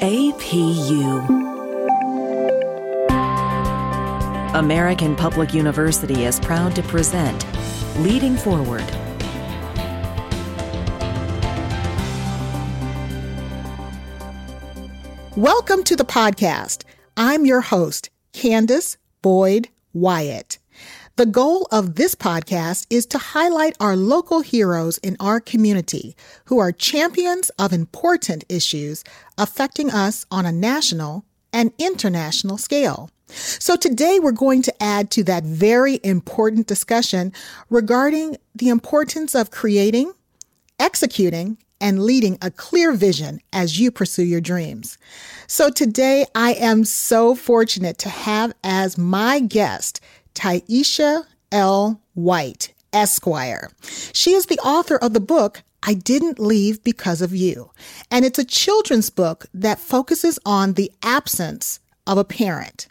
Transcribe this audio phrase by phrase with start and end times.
[0.00, 1.26] APU.
[4.54, 7.44] American Public University is proud to present
[7.98, 8.84] Leading Forward.
[15.36, 16.84] Welcome to the podcast.
[17.16, 20.57] I'm your host, Candace Boyd Wyatt.
[21.18, 26.14] The goal of this podcast is to highlight our local heroes in our community
[26.44, 29.02] who are champions of important issues
[29.36, 33.10] affecting us on a national and international scale.
[33.30, 37.32] So today we're going to add to that very important discussion
[37.68, 40.12] regarding the importance of creating,
[40.78, 44.98] executing, and leading a clear vision as you pursue your dreams.
[45.46, 50.00] So today I am so fortunate to have as my guest
[50.38, 52.00] Taisha L.
[52.14, 53.72] White, Esquire.
[54.12, 57.72] She is the author of the book I Didn't Leave Because of You,
[58.08, 62.86] and it's a children's book that focuses on the absence of a parent.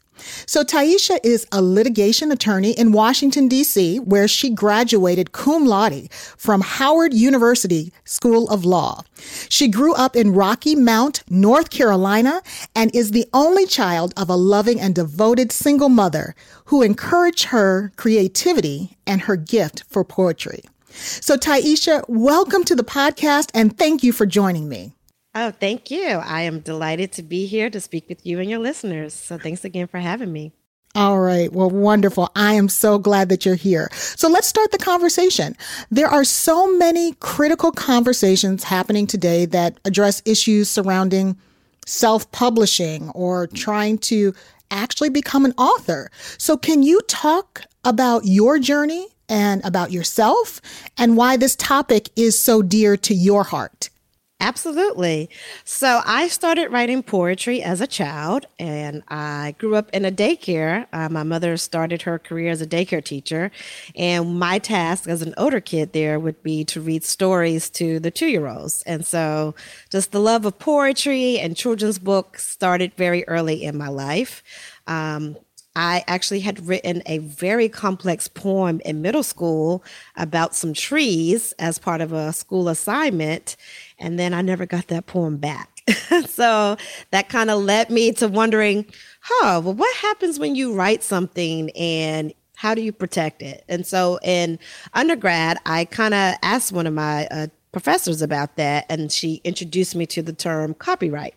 [0.45, 6.61] So Taisha is a litigation attorney in Washington, D.C., where she graduated cum laude from
[6.61, 9.03] Howard University School of Law.
[9.49, 12.41] She grew up in Rocky Mount, North Carolina,
[12.75, 17.91] and is the only child of a loving and devoted single mother who encouraged her
[17.95, 20.63] creativity and her gift for poetry.
[20.89, 24.96] So Taisha, welcome to the podcast and thank you for joining me.
[25.39, 26.03] Oh, thank you.
[26.03, 29.13] I am delighted to be here to speak with you and your listeners.
[29.13, 30.51] So thanks again for having me.
[30.95, 31.53] All right.
[31.53, 32.31] Well, wonderful.
[32.35, 33.87] I am so glad that you're here.
[33.93, 35.55] So let's start the conversation.
[35.91, 41.37] There are so many critical conversations happening today that address issues surrounding
[41.85, 44.33] self publishing or trying to
[44.71, 46.09] actually become an author.
[46.39, 50.61] So can you talk about your journey and about yourself
[50.97, 53.91] and why this topic is so dear to your heart?
[54.39, 55.31] Absolutely.
[55.63, 60.85] So I started writing poetry as a child, and I grew up in a daycare.
[60.93, 63.49] Uh, my mother started her career as a daycare teacher,
[63.95, 68.11] and my task as an older kid there would be to read stories to the
[68.11, 68.83] two year olds.
[68.85, 69.55] And so
[69.89, 74.43] just the love of poetry and children's books started very early in my life.
[74.85, 75.35] Um,
[75.75, 79.83] I actually had written a very complex poem in middle school
[80.15, 83.55] about some trees as part of a school assignment.
[83.99, 85.81] And then I never got that poem back.
[86.27, 86.77] so
[87.11, 88.85] that kind of led me to wondering,
[89.21, 93.63] huh, well, what happens when you write something and how do you protect it?
[93.69, 94.59] And so in
[94.93, 99.95] undergrad, I kind of asked one of my uh, professors about that, and she introduced
[99.95, 101.35] me to the term copyright.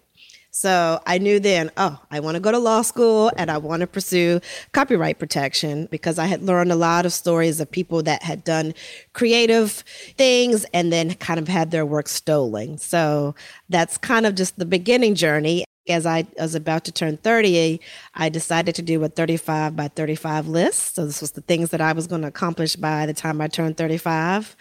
[0.50, 3.80] So I knew then, oh, I want to go to law school and I want
[3.80, 4.40] to pursue
[4.72, 8.74] copyright protection because I had learned a lot of stories of people that had done
[9.12, 9.84] creative
[10.16, 12.78] things and then kind of had their work stolen.
[12.78, 13.34] So
[13.68, 15.64] that's kind of just the beginning journey.
[15.88, 17.80] As I was about to turn 30,
[18.14, 20.94] I decided to do a 35 by 35 list.
[20.94, 23.48] So this was the things that I was going to accomplish by the time I
[23.48, 24.56] turned 35.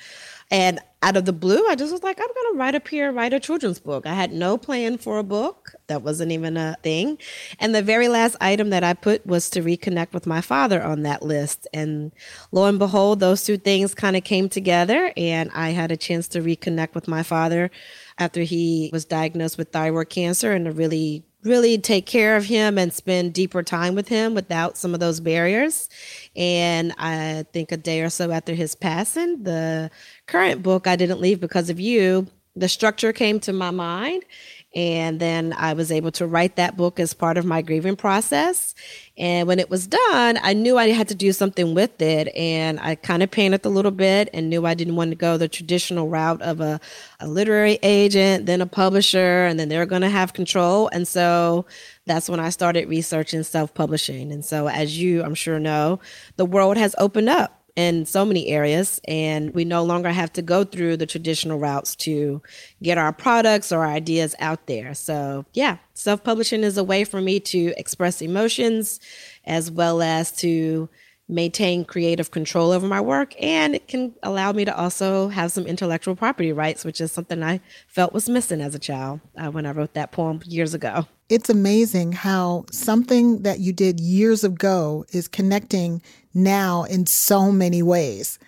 [0.49, 3.11] And out of the blue, I just was like, I'm going to write up here,
[3.11, 4.05] write a children's book.
[4.05, 5.71] I had no plan for a book.
[5.87, 7.17] That wasn't even a thing.
[7.57, 11.03] And the very last item that I put was to reconnect with my father on
[11.03, 11.67] that list.
[11.73, 12.11] And
[12.51, 15.13] lo and behold, those two things kind of came together.
[15.15, 17.71] And I had a chance to reconnect with my father
[18.17, 22.77] after he was diagnosed with thyroid cancer and a really really take care of him
[22.77, 25.89] and spend deeper time with him without some of those barriers.
[26.35, 29.89] And I think a day or so after his passing, the
[30.27, 34.25] current book, I Didn't Leave Because of You, the structure came to my mind
[34.75, 38.75] and then I was able to write that book as part of my grieving process.
[39.17, 42.27] And when it was done, I knew I had to do something with it.
[42.35, 45.37] And I kind of panicked a little bit and knew I didn't want to go
[45.37, 46.79] the traditional route of a,
[47.19, 50.87] a literary agent, then a publisher, and then they're going to have control.
[50.89, 51.65] And so
[52.05, 54.31] that's when I started researching self publishing.
[54.31, 55.99] And so, as you, I'm sure, know,
[56.37, 60.41] the world has opened up in so many areas and we no longer have to
[60.41, 62.41] go through the traditional routes to
[62.83, 64.93] get our products or ideas out there.
[64.93, 68.99] So yeah self-publishing is a way for me to express emotions
[69.45, 70.89] as well as to
[71.29, 75.65] maintain creative control over my work and it can allow me to also have some
[75.65, 79.65] intellectual property rights which is something i felt was missing as a child uh, when
[79.65, 85.05] i wrote that poem years ago it's amazing how something that you did years ago
[85.11, 86.01] is connecting
[86.33, 88.39] now in so many ways.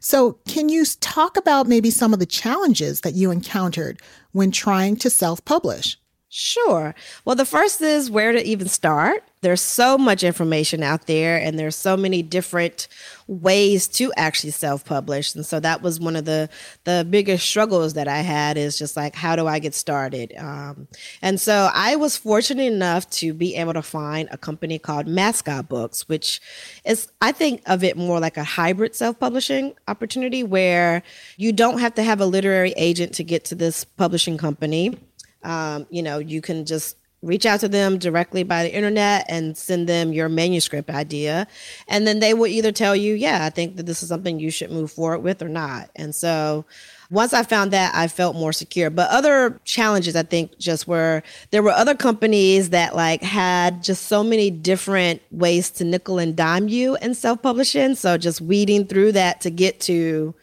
[0.00, 4.00] So, can you talk about maybe some of the challenges that you encountered
[4.32, 5.98] when trying to self publish?
[6.28, 6.94] Sure.
[7.24, 9.24] Well, the first is where to even start.
[9.46, 12.88] There's so much information out there and there's so many different
[13.28, 15.36] ways to actually self-publish.
[15.36, 16.48] And so that was one of the
[16.82, 20.34] the biggest struggles that i had is just like how do i get started?
[20.36, 20.88] Um,
[21.22, 25.68] and so i was fortunate enough to be able to find a company called mascot
[25.68, 26.40] books which
[26.84, 31.04] is i think of it more like a hybrid self-publishing opportunity where
[31.36, 34.98] you don't have to have a literary agent to get to this publishing company.
[35.44, 39.56] Um, you know you can just reach out to them directly by the internet and
[39.56, 41.46] send them your manuscript idea.
[41.88, 44.50] And then they will either tell you yeah i think that this is something you
[44.50, 45.90] should move forward with or not.
[45.96, 46.64] And so
[47.10, 48.90] once i found that i felt more secure.
[48.90, 54.06] But other challenges i think just were there were other companies that like had just
[54.06, 57.94] so many different ways to nickel and dime you in self-publishing.
[57.94, 60.34] So just weeding through that to get to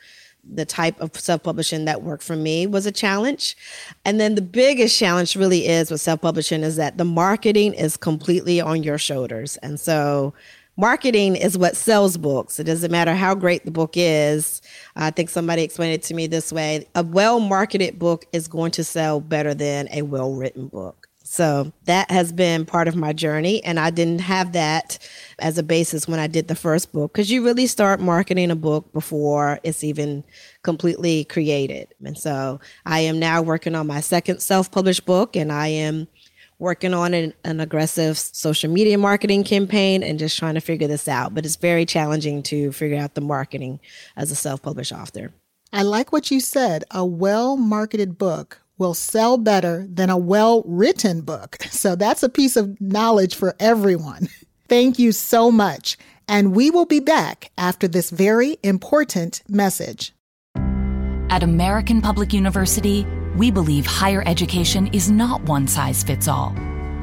[0.52, 3.56] the type of self-publishing that worked for me was a challenge.
[4.06, 8.60] And then the biggest challenge really is with self-publishing is that the marketing is completely
[8.60, 9.58] on your shoulders.
[9.58, 10.34] And so
[10.76, 12.60] marketing is what sells books.
[12.60, 14.62] It doesn't matter how great the book is.
[14.96, 16.88] I think somebody explained it to me this way.
[16.96, 21.72] A well marketed book is going to sell better than a well written book so
[21.86, 23.64] that has been part of my journey.
[23.64, 25.00] And I didn't have that
[25.40, 28.56] as a basis when I did the first book because you really start marketing a
[28.56, 30.26] book before it's even
[30.64, 31.88] completely created.
[32.04, 36.08] And so I am now working on my second self published book and I am
[36.60, 41.08] working on an, an, aggressive social media marketing campaign and just trying to figure this
[41.08, 41.34] out.
[41.34, 43.80] But it's very challenging to figure out the marketing
[44.16, 45.32] as a self published author.
[45.72, 50.64] I like what you said a well marketed book will sell better than a well
[50.66, 51.58] written book.
[51.84, 54.30] So that's a piece of knowledge for everyone.
[54.70, 55.98] Thank you so much.
[56.30, 60.14] And we will be back after this very important message.
[61.30, 63.06] At American Public University,
[63.36, 66.56] we believe higher education is not one size fits all.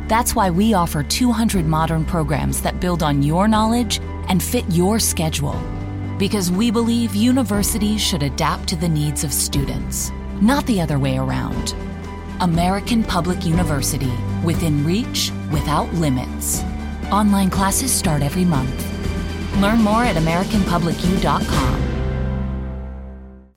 [0.09, 4.99] That's why we offer 200 modern programs that build on your knowledge and fit your
[4.99, 5.61] schedule.
[6.19, 10.11] Because we believe universities should adapt to the needs of students
[10.41, 11.75] not the other way around.
[12.41, 16.63] American Public University, within reach, without limits.
[17.13, 18.87] Online classes start every month.
[19.61, 21.81] Learn more at AmericanPublicU.com.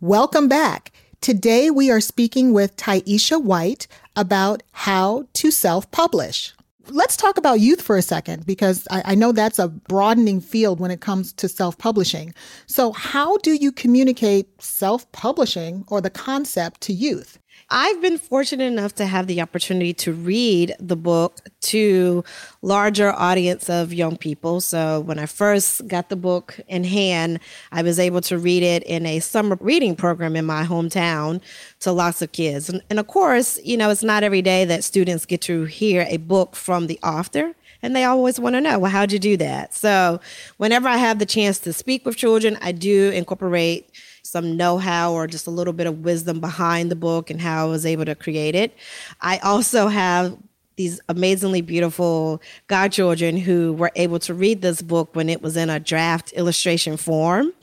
[0.01, 0.91] Welcome back.
[1.21, 3.87] Today we are speaking with Taisha White
[4.17, 6.53] about how to self publish.
[6.89, 10.81] Let's talk about youth for a second because I, I, know that's a broadening field
[10.81, 12.33] when it comes to self publishing.
[12.65, 17.39] So, how do you communicate self publishing or the concept to youth?
[17.69, 22.23] I've been fortunate enough to have the opportunity to read the book to
[22.61, 24.61] larger audience of young people.
[24.61, 27.39] So when I first got the book in hand,
[27.71, 31.41] I was able to read it in a summer reading program in my hometown
[31.79, 32.69] to lots of kids.
[32.69, 36.05] And, and of course, you know, it's not every day that students get to hear
[36.09, 39.35] a book from the author and they always want to know, well, how'd you do
[39.37, 39.73] that?
[39.73, 40.21] So,
[40.57, 43.91] whenever I have the chance to speak with children, I do incorporate
[44.23, 47.67] some know how or just a little bit of wisdom behind the book and how
[47.67, 48.75] I was able to create it.
[49.21, 50.37] I also have
[50.75, 55.69] these amazingly beautiful godchildren who were able to read this book when it was in
[55.69, 57.53] a draft illustration form.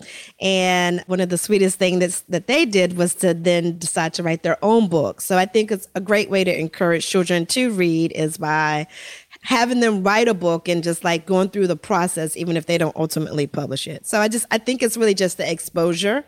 [0.41, 4.43] And one of the sweetest things that they did was to then decide to write
[4.43, 5.21] their own book.
[5.21, 8.87] So I think it's a great way to encourage children to read is by
[9.43, 12.79] having them write a book and just like going through the process, even if they
[12.79, 14.07] don't ultimately publish it.
[14.07, 16.25] So I just, I think it's really just the exposure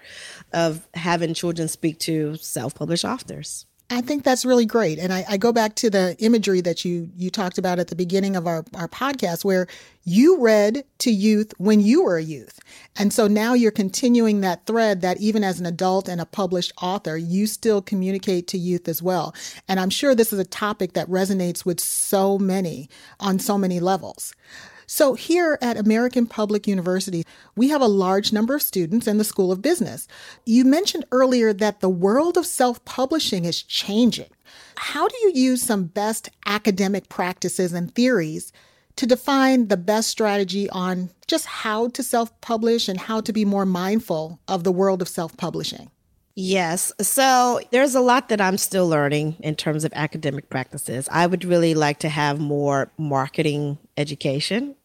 [0.52, 3.66] of having children speak to self published authors.
[3.92, 4.98] I think that's really great.
[4.98, 7.94] And I, I, go back to the imagery that you you talked about at the
[7.94, 9.66] beginning of our, our podcast where
[10.04, 12.58] you read to youth when you were a youth.
[12.96, 16.72] And so now you're continuing that thread that even as an adult and a published
[16.80, 19.34] author, you still communicate to youth as well.
[19.68, 22.88] And I'm sure this is a topic that resonates with so many
[23.20, 24.34] on so many levels.
[24.86, 27.24] So, here at American Public University,
[27.56, 30.08] we have a large number of students in the School of Business.
[30.44, 34.30] You mentioned earlier that the world of self publishing is changing.
[34.76, 38.52] How do you use some best academic practices and theories
[38.96, 43.44] to define the best strategy on just how to self publish and how to be
[43.44, 45.90] more mindful of the world of self publishing?
[46.34, 46.92] Yes.
[47.00, 51.08] So there's a lot that I'm still learning in terms of academic practices.
[51.10, 54.76] I would really like to have more marketing education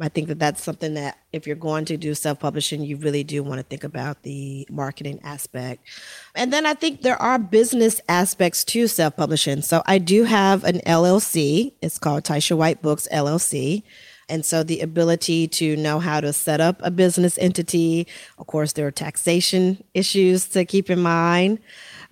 [0.00, 3.24] I think that that's something that if you're going to do self publishing, you really
[3.24, 5.86] do want to think about the marketing aspect.
[6.34, 9.62] And then I think there are business aspects to self publishing.
[9.62, 11.72] So I do have an LLC.
[11.80, 13.82] It's called Taisha White Books LLC.
[14.28, 18.06] And so the ability to know how to set up a business entity,
[18.38, 21.58] of course, there are taxation issues to keep in mind.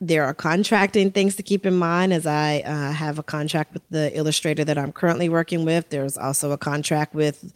[0.00, 3.82] There are contracting things to keep in mind as I uh, have a contract with
[3.90, 5.90] the illustrator that I'm currently working with.
[5.90, 7.52] There's also a contract with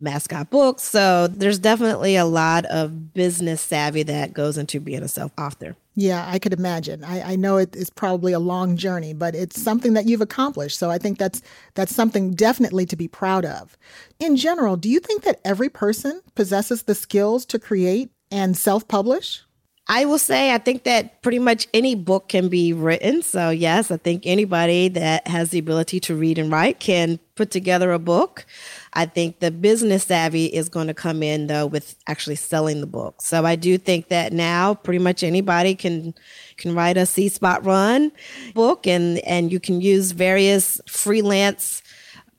[0.00, 0.82] Mascot Books.
[0.82, 5.76] So there's definitely a lot of business savvy that goes into being a self author.
[5.96, 7.04] Yeah, I could imagine.
[7.04, 10.78] I, I know it is probably a long journey, but it's something that you've accomplished.
[10.78, 11.42] So I think that's
[11.74, 13.76] that's something definitely to be proud of.
[14.18, 19.42] In general, do you think that every person possesses the skills to create and self-publish?
[19.88, 23.22] I will say, I think that pretty much any book can be written.
[23.22, 27.50] So, yes, I think anybody that has the ability to read and write can put
[27.50, 28.46] together a book.
[28.92, 32.86] I think the business savvy is going to come in, though, with actually selling the
[32.86, 33.22] book.
[33.22, 36.14] So, I do think that now pretty much anybody can
[36.56, 38.12] can write a See Spot Run
[38.54, 41.82] book and, and you can use various freelance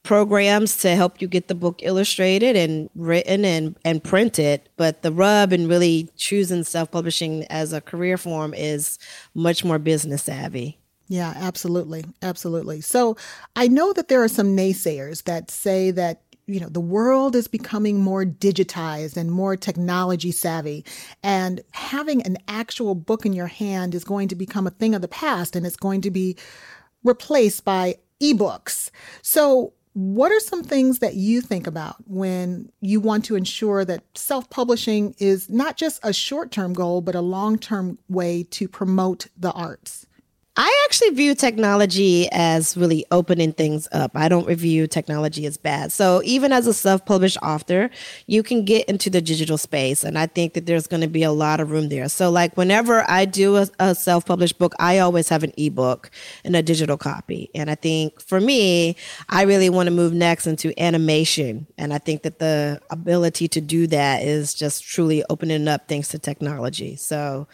[0.04, 4.62] programs to help you get the book illustrated and written and, and printed.
[4.78, 8.98] But the rub in really choosing self publishing as a career form is
[9.34, 10.78] much more business savvy.
[11.08, 12.06] Yeah, absolutely.
[12.22, 12.82] Absolutely.
[12.82, 13.18] So
[13.56, 17.48] I know that there are some naysayers that say that you know the world is
[17.48, 20.86] becoming more digitized and more technology savvy
[21.24, 25.02] and having an actual book in your hand is going to become a thing of
[25.02, 26.36] the past and it's going to be
[27.04, 28.92] replaced by ebooks
[29.22, 34.04] so what are some things that you think about when you want to ensure that
[34.16, 38.70] self publishing is not just a short term goal, but a long term way to
[38.70, 40.08] promote the arts?
[40.58, 44.12] I actually view technology as really opening things up.
[44.16, 45.94] I don't review technology as bad.
[45.94, 47.90] So even as a self-published author,
[48.28, 51.24] you can get into the digital space, and I think that there's going to be
[51.24, 52.10] a lot of room there.
[52.10, 56.12] So like whenever I do a, a self-published book, I always have an ebook
[56.44, 57.50] and a digital copy.
[57.56, 58.98] And I think for me,
[59.30, 63.62] I really want to move next into animation, and I think that the ability to
[63.62, 66.98] do that is just truly opening up thanks to technology.
[66.98, 67.48] So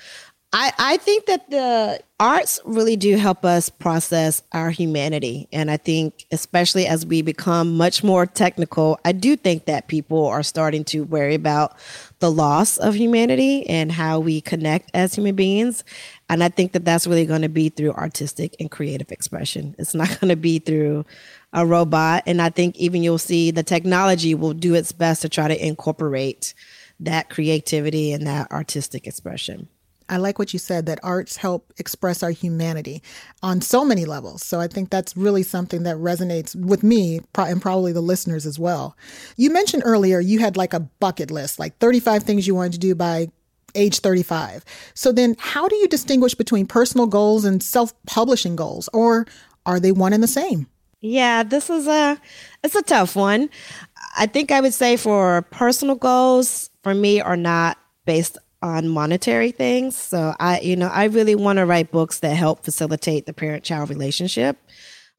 [0.53, 5.49] I, I think that the arts really do help us process our humanity.
[5.51, 10.25] And I think, especially as we become much more technical, I do think that people
[10.25, 11.75] are starting to worry about
[12.19, 15.83] the loss of humanity and how we connect as human beings.
[16.29, 19.75] And I think that that's really going to be through artistic and creative expression.
[19.77, 21.05] It's not going to be through
[21.51, 22.23] a robot.
[22.25, 25.65] And I think even you'll see the technology will do its best to try to
[25.65, 26.53] incorporate
[27.01, 29.67] that creativity and that artistic expression.
[30.09, 33.01] I like what you said that arts help express our humanity
[33.43, 34.43] on so many levels.
[34.43, 38.57] So I think that's really something that resonates with me and probably the listeners as
[38.57, 38.95] well.
[39.35, 42.79] You mentioned earlier you had like a bucket list, like 35 things you wanted to
[42.79, 43.27] do by
[43.75, 44.63] age 35.
[44.93, 49.27] So then how do you distinguish between personal goals and self-publishing goals or
[49.65, 50.67] are they one and the same?
[51.01, 52.19] Yeah, this is a
[52.63, 53.49] it's a tough one.
[54.17, 59.51] I think I would say for personal goals for me are not based on monetary
[59.51, 59.95] things.
[59.95, 63.89] So I, you know, I really want to write books that help facilitate the parent-child
[63.89, 64.57] relationship.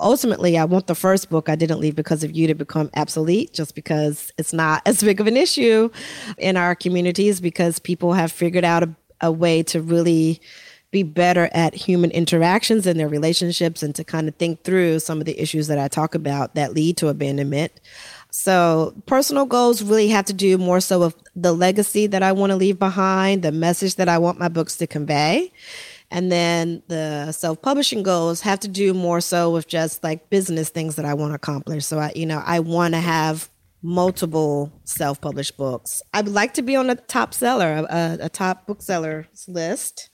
[0.00, 3.52] Ultimately, I want the first book I didn't leave because of you to become obsolete
[3.52, 5.90] just because it's not as big of an issue
[6.36, 10.40] in our communities because people have figured out a, a way to really
[10.90, 15.18] be better at human interactions and their relationships and to kind of think through some
[15.18, 17.72] of the issues that I talk about that lead to abandonment.
[18.30, 22.50] So personal goals really have to do more so with the legacy that I want
[22.50, 25.50] to leave behind, the message that I want my books to convey.
[26.10, 30.70] And then the self publishing goals have to do more so with just like business
[30.70, 31.84] things that I want to accomplish.
[31.84, 33.50] So I, you know, I want to have
[33.82, 36.02] multiple self published books.
[36.12, 40.10] I would like to be on a top seller, a, a top booksellers list.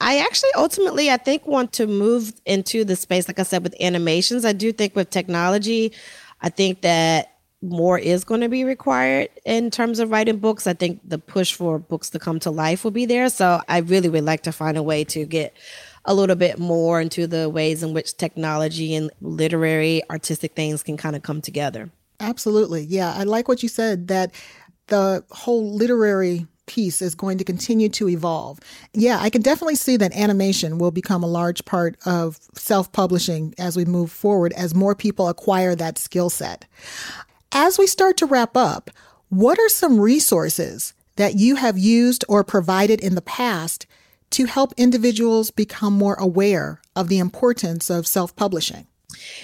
[0.00, 3.74] I actually ultimately, I think, want to move into the space, like I said, with
[3.80, 4.44] animations.
[4.44, 5.92] I do think with technology,
[6.40, 10.66] I think that more is going to be required in terms of writing books.
[10.66, 13.28] I think the push for books to come to life will be there.
[13.28, 15.56] So I really would like to find a way to get
[16.04, 20.96] a little bit more into the ways in which technology and literary, artistic things can
[20.96, 21.90] kind of come together.
[22.20, 22.84] Absolutely.
[22.84, 23.12] Yeah.
[23.14, 24.32] I like what you said that
[24.86, 28.60] the whole literary piece is going to continue to evolve.
[28.92, 33.54] Yeah, I can definitely see that animation will become a large part of self publishing
[33.58, 36.66] as we move forward, as more people acquire that skill set.
[37.52, 38.90] As we start to wrap up,
[39.30, 43.86] what are some resources that you have used or provided in the past
[44.30, 48.87] to help individuals become more aware of the importance of self publishing?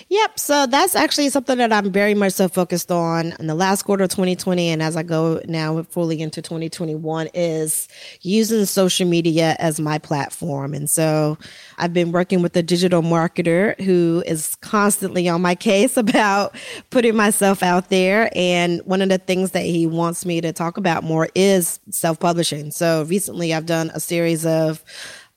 [0.08, 0.38] Yep.
[0.38, 4.04] So that's actually something that I'm very much so focused on in the last quarter
[4.04, 7.88] of 2020 and as I go now fully into 2021 is
[8.20, 10.74] using social media as my platform.
[10.74, 11.38] And so
[11.78, 16.54] I've been working with a digital marketer who is constantly on my case about
[16.90, 18.30] putting myself out there.
[18.34, 22.20] And one of the things that he wants me to talk about more is self
[22.20, 22.70] publishing.
[22.70, 24.84] So recently I've done a series of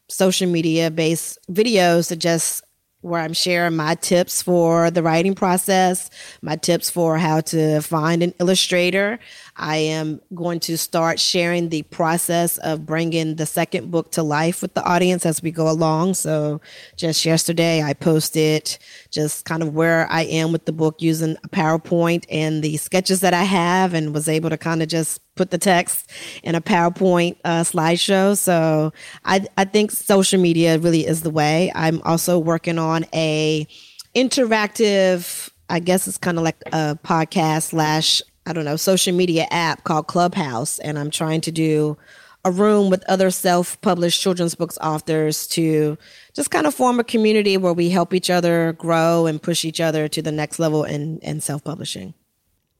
[0.09, 2.63] social media based videos to just
[3.01, 6.09] where I'm sharing my tips for the writing process,
[6.41, 9.19] my tips for how to find an illustrator.
[9.57, 14.61] I am going to start sharing the process of bringing the second book to life
[14.61, 16.13] with the audience as we go along.
[16.13, 16.61] So
[16.95, 18.77] just yesterday, I posted
[19.09, 23.21] just kind of where I am with the book using a PowerPoint and the sketches
[23.21, 26.09] that I have and was able to kind of just put the text
[26.43, 28.37] in a PowerPoint uh, slideshow.
[28.37, 28.93] So
[29.25, 31.71] I, I think social media really is the way.
[31.73, 33.67] I'm also working on a
[34.15, 39.45] interactive, I guess it's kind of like a podcast slash I don't know, social media
[39.51, 40.79] app called Clubhouse.
[40.79, 41.97] And I'm trying to do
[42.45, 45.97] a room with other self published children's books authors to
[46.33, 49.81] just kind of form a community where we help each other grow and push each
[49.81, 52.13] other to the next level in, in self publishing.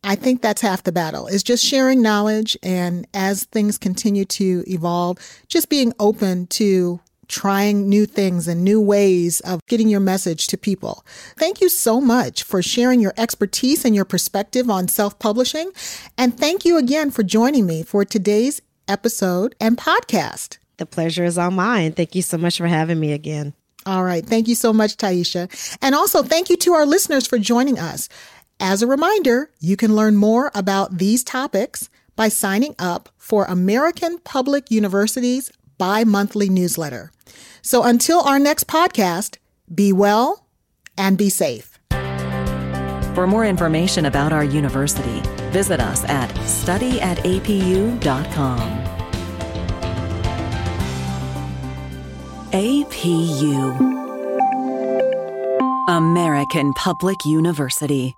[0.05, 2.55] I think that's half the battle is just sharing knowledge.
[2.63, 5.17] And as things continue to evolve,
[5.49, 10.57] just being open to trying new things and new ways of getting your message to
[10.57, 11.05] people.
[11.37, 15.71] Thank you so much for sharing your expertise and your perspective on self publishing.
[16.17, 20.57] And thank you again for joining me for today's episode and podcast.
[20.77, 21.93] The pleasure is all mine.
[21.93, 23.53] Thank you so much for having me again.
[23.85, 24.25] All right.
[24.25, 25.77] Thank you so much, Taisha.
[25.81, 28.09] And also thank you to our listeners for joining us.
[28.59, 34.17] As a reminder, you can learn more about these topics by signing up for American
[34.19, 37.11] Public University's bi monthly newsletter.
[37.61, 39.37] So until our next podcast,
[39.73, 40.45] be well
[40.97, 41.77] and be safe.
[43.13, 48.59] For more information about our university, visit us at studyatapu.com.
[52.51, 53.97] APU
[55.89, 58.16] American Public University.